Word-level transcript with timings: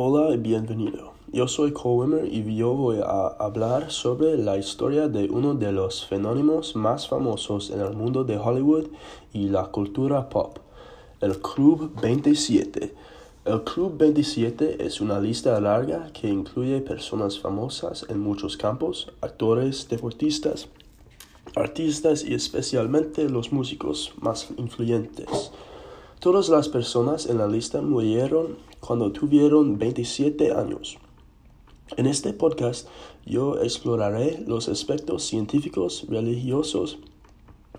Hola 0.00 0.32
y 0.32 0.36
bienvenido. 0.36 1.14
Yo 1.32 1.48
soy 1.48 1.72
Cole 1.72 2.28
y 2.28 2.54
yo 2.54 2.72
voy 2.72 2.98
a 3.04 3.26
hablar 3.40 3.90
sobre 3.90 4.38
la 4.38 4.56
historia 4.56 5.08
de 5.08 5.28
uno 5.28 5.54
de 5.54 5.72
los 5.72 6.06
fenómenos 6.06 6.76
más 6.76 7.08
famosos 7.08 7.70
en 7.70 7.80
el 7.80 7.94
mundo 7.94 8.22
de 8.22 8.38
Hollywood 8.38 8.86
y 9.32 9.48
la 9.48 9.64
cultura 9.64 10.28
pop, 10.28 10.58
el 11.20 11.40
Club 11.40 12.00
27. 12.00 12.94
El 13.44 13.64
Club 13.64 13.98
27 13.98 14.86
es 14.86 15.00
una 15.00 15.18
lista 15.18 15.60
larga 15.60 16.12
que 16.12 16.28
incluye 16.28 16.80
personas 16.80 17.40
famosas 17.40 18.06
en 18.08 18.20
muchos 18.20 18.56
campos, 18.56 19.10
actores, 19.20 19.88
deportistas, 19.88 20.68
artistas 21.56 22.24
y 22.24 22.34
especialmente 22.34 23.28
los 23.28 23.52
músicos 23.52 24.12
más 24.20 24.46
influyentes. 24.58 25.50
Todas 26.20 26.48
las 26.48 26.68
personas 26.68 27.26
en 27.26 27.38
la 27.38 27.46
lista 27.46 27.80
murieron 27.80 28.58
cuando 28.80 29.12
tuvieron 29.12 29.78
27 29.78 30.50
años. 30.50 30.98
En 31.96 32.06
este 32.06 32.32
podcast 32.32 32.88
yo 33.24 33.60
exploraré 33.62 34.42
los 34.44 34.68
aspectos 34.68 35.22
científicos, 35.22 36.06
religiosos 36.08 36.98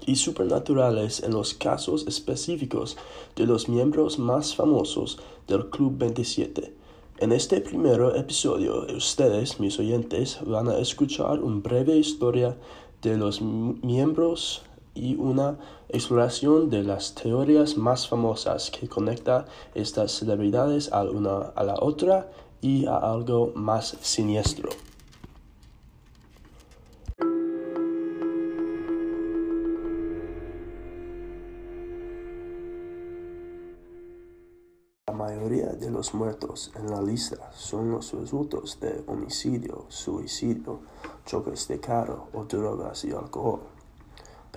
y 0.05 0.15
supernaturales 0.15 1.21
en 1.21 1.33
los 1.33 1.53
casos 1.53 2.07
específicos 2.07 2.95
de 3.35 3.45
los 3.45 3.67
miembros 3.67 4.17
más 4.19 4.55
famosos 4.55 5.19
del 5.45 5.69
Club 5.69 5.97
27. 5.97 6.73
En 7.17 7.33
este 7.33 7.59
primer 7.59 7.99
episodio, 8.15 8.85
ustedes, 8.95 9.59
mis 9.59 9.77
oyentes, 9.79 10.39
van 10.45 10.69
a 10.69 10.79
escuchar 10.79 11.43
una 11.43 11.59
breve 11.59 11.97
historia 11.97 12.55
de 13.01 13.17
los 13.17 13.41
miembros 13.41 14.61
y 14.99 15.15
una 15.15 15.57
exploración 15.87 16.69
de 16.69 16.83
las 16.83 17.15
teorías 17.15 17.77
más 17.77 18.09
famosas 18.09 18.69
que 18.69 18.89
conecta 18.89 19.45
estas 19.73 20.11
celebridades 20.11 20.91
a 20.91 21.03
una 21.03 21.53
a 21.55 21.63
la 21.63 21.75
otra 21.79 22.29
y 22.61 22.85
a 22.85 22.97
algo 22.97 23.53
más 23.55 23.95
siniestro. 24.01 24.69
La 35.07 35.13
mayoría 35.13 35.67
de 35.67 35.89
los 35.89 36.13
muertos 36.13 36.71
en 36.75 36.91
la 36.91 37.01
lista 37.01 37.51
son 37.53 37.91
los 37.91 38.11
resultados 38.13 38.79
de 38.81 39.01
homicidio, 39.07 39.85
suicidio, 39.87 40.81
choques 41.25 41.67
de 41.69 41.79
carro 41.79 42.27
o 42.33 42.43
drogas 42.43 43.05
y 43.05 43.11
alcohol 43.11 43.78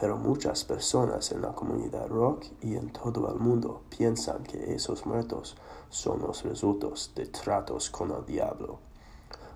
pero 0.03 0.17
muchas 0.17 0.65
personas 0.65 1.31
en 1.31 1.43
la 1.43 1.53
comunidad 1.53 2.09
rock 2.09 2.47
y 2.61 2.75
en 2.75 2.91
todo 2.91 3.33
el 3.33 3.39
mundo 3.39 3.83
piensan 3.89 4.43
que 4.43 4.75
esos 4.75 5.07
muertos 5.07 5.57
son 5.91 6.23
los 6.23 6.43
resultados 6.43 7.13
de 7.15 7.27
tratos 7.27 7.89
con 7.89 8.11
el 8.11 8.27
diablo. 8.27 8.81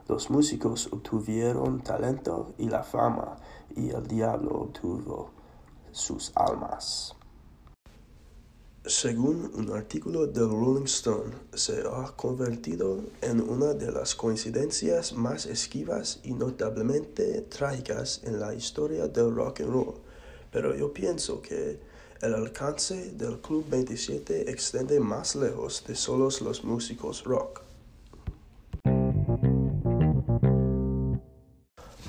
Los 0.07 0.31
músicos 0.31 0.89
obtuvieron 0.93 1.81
talento 1.81 2.55
y 2.59 2.69
la 2.69 2.85
fama 2.85 3.39
y 3.75 3.91
el 3.91 4.07
diablo 4.07 4.51
obtuvo 4.53 5.31
sus 5.91 6.31
almas. 6.37 7.17
Según 8.85 9.51
un 9.53 9.73
artículo 9.73 10.29
del 10.29 10.49
Rolling 10.49 10.85
Stone, 10.85 11.35
se 11.55 11.83
ha 11.93 12.13
convertido 12.15 13.01
en 13.21 13.41
una 13.41 13.75
de 13.75 13.91
las 13.91 14.15
coincidencias 14.15 15.13
más 15.13 15.47
esquivas 15.47 16.21
y 16.23 16.35
notablemente 16.35 17.41
trágicas 17.41 18.21
en 18.23 18.39
la 18.39 18.55
historia 18.55 19.09
del 19.09 19.35
rock 19.35 19.63
and 19.63 19.71
roll 19.71 20.06
pero 20.57 20.75
yo 20.75 20.91
pienso 20.91 21.43
que 21.43 21.79
el 22.23 22.33
alcance 22.33 23.13
del 23.13 23.43
Club 23.43 23.67
27 23.69 24.51
extiende 24.51 24.99
más 25.01 25.37
lejos 25.37 25.85
de 25.87 25.95
solos 25.95 26.41
los 26.41 26.65
músicos 26.65 27.25
rock. 27.25 27.61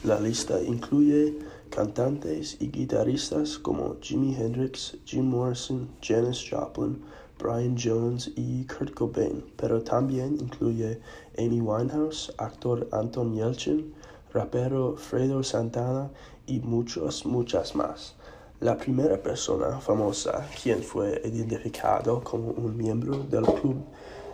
La 0.06 0.22
lista 0.22 0.64
incluye 0.64 1.38
cantantes 1.70 2.56
y 2.62 2.70
guitarristas 2.70 3.58
como 3.60 3.98
Jimi 4.00 4.34
Hendrix, 4.34 4.96
Jim 5.04 5.26
Morrison, 5.26 5.90
Janis 6.02 6.42
Joplin, 6.50 7.04
Brian 7.38 7.76
Jones 7.78 8.32
y 8.38 8.66
Kurt 8.66 8.94
Cobain, 8.94 9.44
pero 9.58 9.84
también 9.84 10.38
incluye 10.40 11.02
Amy 11.38 11.60
Winehouse, 11.60 12.34
actor 12.38 12.88
Anton 12.94 13.36
Yelchin, 13.36 13.94
rapero 14.32 14.96
Fredo 14.96 15.44
Santana 15.44 16.10
y 16.46 16.62
muchos, 16.62 17.26
muchas 17.26 17.76
más. 17.76 18.16
La 18.60 18.76
primera 18.76 19.22
persona 19.22 19.80
famosa 19.80 20.50
quien 20.64 20.82
fue 20.82 21.22
identificado 21.24 22.24
como 22.24 22.50
un 22.54 22.76
miembro 22.76 23.20
del 23.20 23.46
club 23.46 23.86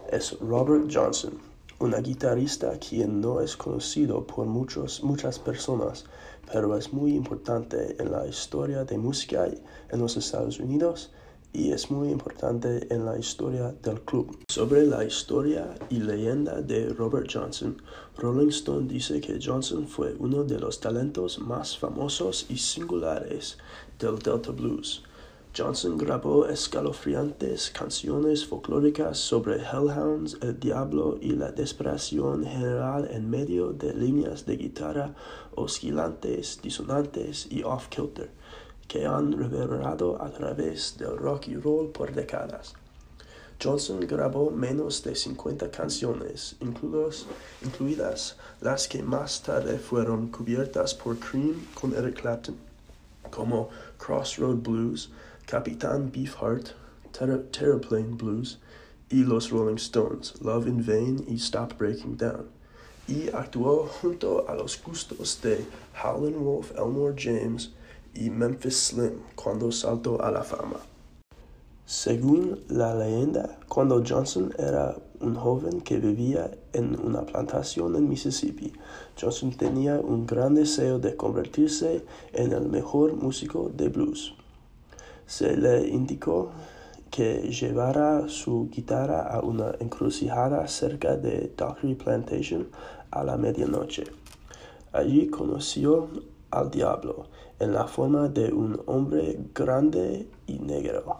es 0.09 0.39
Robert 0.39 0.89
Johnson, 0.89 1.33
una 1.79 1.97
guitarrista 1.97 2.79
quien 2.79 3.19
no 3.19 3.41
es 3.41 3.57
conocido 3.57 4.25
por 4.25 4.45
muchos, 4.45 5.03
muchas 5.03 5.39
personas, 5.39 6.05
pero 6.49 6.77
es 6.77 6.93
muy 6.93 7.15
importante 7.15 7.97
en 7.99 8.13
la 8.13 8.25
historia 8.25 8.85
de 8.85 8.97
música 8.97 9.45
en 9.89 9.99
los 9.99 10.15
Estados 10.15 10.57
Unidos 10.57 11.11
y 11.53 11.71
es 11.71 11.91
muy 11.91 12.09
importante 12.09 12.87
en 12.89 13.05
la 13.05 13.17
historia 13.17 13.73
del 13.83 14.01
club. 14.01 14.37
Sobre 14.49 14.85
la 14.85 15.05
historia 15.05 15.75
y 15.89 15.99
leyenda 15.99 16.61
de 16.61 16.89
Robert 16.89 17.29
Johnson, 17.31 17.79
Rolling 18.17 18.49
Stone 18.49 18.87
dice 18.87 19.21
que 19.21 19.39
Johnson 19.41 19.87
fue 19.87 20.15
uno 20.17 20.43
de 20.43 20.59
los 20.59 20.79
talentos 20.79 21.39
más 21.39 21.77
famosos 21.77 22.47
y 22.49 22.57
singulares 22.57 23.57
del 23.99 24.17
Delta 24.17 24.51
Blues. 24.51 25.03
Johnson 25.55 25.99
grabó 25.99 26.47
escalofriantes 26.47 27.69
canciones 27.69 28.43
folclóricas 28.43 29.19
sobre 29.19 29.57
hellhounds, 29.57 30.39
el 30.41 30.59
diablo 30.59 31.19
y 31.21 31.33
la 31.33 31.51
desesperación 31.51 32.43
general 32.43 33.07
en 33.11 33.29
medio 33.29 33.71
de 33.71 33.93
líneas 33.93 34.47
de 34.47 34.57
guitarra 34.57 35.13
oscilantes, 35.53 36.59
disonantes 36.63 37.45
y 37.51 37.61
off-kilter 37.61 38.31
que 38.87 39.05
han 39.05 39.31
reverberado 39.31 40.21
a 40.21 40.29
través 40.31 40.97
del 40.97 41.17
rock 41.17 41.47
y 41.47 41.55
roll 41.55 41.89
por 41.91 42.13
décadas. 42.13 42.73
Johnson 43.61 44.01
grabó 44.01 44.49
menos 44.51 45.03
de 45.03 45.15
50 45.15 45.71
canciones, 45.71 46.55
incluidas 46.59 48.35
las 48.59 48.87
que 48.87 49.01
más 49.01 49.41
tarde 49.41 49.79
fueron 49.79 50.27
cubiertas 50.27 50.93
por 50.93 51.17
Cream 51.17 51.65
con 51.73 51.95
Eric 51.95 52.19
Clapton, 52.19 52.57
como 53.29 53.69
Crossroad 53.97 54.57
Blues, 54.57 55.11
Capitán 55.45 56.11
Beefheart, 56.11 56.71
Terraplane 57.13 58.15
Blues 58.15 58.59
y 59.09 59.23
los 59.23 59.51
Rolling 59.51 59.77
Stones, 59.77 60.33
Love 60.41 60.67
in 60.67 60.85
Vain 60.85 61.25
y 61.27 61.35
Stop 61.35 61.77
Breaking 61.77 62.17
Down. 62.17 62.49
Y 63.07 63.29
actuó 63.29 63.87
junto 63.87 64.47
a 64.49 64.55
los 64.55 64.81
gustos 64.81 65.39
de 65.41 65.65
Howlin' 66.03 66.43
Wolf 66.43 66.71
Elmore 66.77 67.15
James, 67.17 67.71
y 68.13 68.29
Memphis 68.29 68.87
Slim 68.87 69.19
cuando 69.35 69.71
saltó 69.71 70.21
a 70.21 70.31
la 70.31 70.43
fama. 70.43 70.77
Según 71.85 72.61
la 72.69 72.95
leyenda, 72.95 73.59
cuando 73.67 74.01
Johnson 74.07 74.53
era 74.57 74.95
un 75.19 75.35
joven 75.35 75.81
que 75.81 75.97
vivía 75.97 76.49
en 76.71 76.97
una 76.99 77.23
plantación 77.23 77.95
en 77.95 78.07
Mississippi, 78.07 78.71
Johnson 79.19 79.51
tenía 79.51 79.99
un 79.99 80.25
gran 80.25 80.55
deseo 80.55 80.97
de 80.99 81.17
convertirse 81.17 82.05
en 82.31 82.53
el 82.53 82.69
mejor 82.69 83.15
músico 83.15 83.69
de 83.75 83.89
blues. 83.89 84.33
Se 85.25 85.57
le 85.57 85.87
indicó 85.89 86.51
que 87.11 87.51
llevara 87.51 88.27
su 88.27 88.69
guitarra 88.71 89.27
a 89.27 89.41
una 89.41 89.75
encrucijada 89.79 90.67
cerca 90.67 91.15
de 91.15 91.53
Dockery 91.55 91.95
Plantation 91.95 92.69
a 93.11 93.23
la 93.23 93.37
medianoche. 93.37 94.05
Allí 94.93 95.27
conoció 95.27 96.09
al 96.53 96.71
diablo 96.71 97.25
en 97.59 97.73
la 97.73 97.87
forma 97.87 98.27
de 98.27 98.53
un 98.53 98.81
hombre 98.85 99.39
grande 99.53 100.27
y 100.47 100.59
negro. 100.59 101.17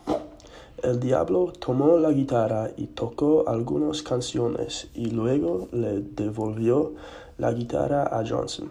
El 0.81 0.99
diablo 0.99 1.53
tomó 1.59 1.97
la 1.97 2.11
guitarra 2.11 2.69
y 2.75 2.87
tocó 2.87 3.47
algunas 3.47 4.01
canciones 4.03 4.89
y 4.93 5.11
luego 5.11 5.69
le 5.71 6.01
devolvió 6.01 6.93
la 7.37 7.53
guitarra 7.53 8.03
a 8.03 8.27
Johnson, 8.27 8.69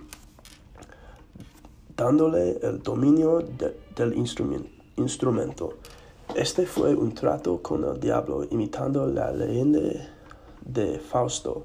dándole 1.96 2.58
el 2.62 2.82
dominio 2.82 3.42
del 3.96 4.14
instrumento. 4.96 5.75
Este 6.34 6.66
fue 6.66 6.94
un 6.94 7.14
trato 7.14 7.62
con 7.62 7.84
el 7.84 7.98
diablo 7.98 8.44
imitando 8.50 9.06
la 9.06 9.32
leyenda 9.32 9.81
de 10.64 10.98
Fausto 10.98 11.64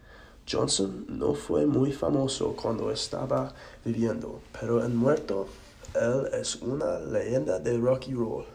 Johnson 0.50 1.06
no 1.08 1.34
fue 1.34 1.66
muy 1.66 1.92
famoso 1.92 2.56
cuando 2.60 2.90
estaba 2.90 3.54
viviendo, 3.84 4.40
pero 4.60 4.84
en 4.84 4.96
muerto, 4.96 5.46
él 5.94 6.26
es 6.32 6.56
una 6.56 6.98
leyenda 6.98 7.60
de 7.60 7.78
rock 7.78 8.08
y 8.08 8.14
roll. 8.14 8.53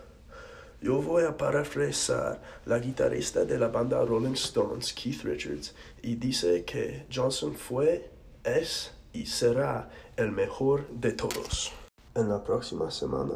Yo 0.82 1.02
voy 1.02 1.24
a 1.24 1.36
parafrasar 1.36 2.42
la 2.66 2.80
guitarrista 2.80 3.44
de 3.44 3.60
la 3.60 3.68
banda 3.68 4.04
Rolling 4.06 4.36
Stones, 4.36 4.94
Keith 4.94 5.24
Richards, 5.24 5.76
y 6.02 6.16
dice 6.16 6.64
que 6.64 7.06
Johnson 7.14 7.54
fue, 7.54 8.10
es 8.46 8.94
y 9.12 9.26
será 9.26 9.90
el 10.16 10.32
mejor 10.32 10.88
de 10.88 11.12
todos. 11.12 11.74
En 12.16 12.30
la 12.30 12.42
próxima 12.42 12.90
semana 12.92 13.34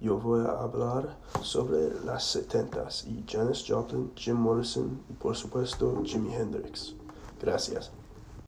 yo 0.00 0.18
voy 0.18 0.46
a 0.46 0.52
hablar 0.52 1.18
sobre 1.42 1.90
las 2.02 2.24
setentas 2.24 3.06
y 3.06 3.24
Janis 3.30 3.64
Joplin, 3.68 4.12
Jim 4.14 4.36
Morrison 4.36 5.02
y 5.10 5.12
por 5.12 5.36
supuesto 5.36 6.02
Jimi 6.02 6.34
Hendrix. 6.34 6.94
Gracias. 7.38 7.92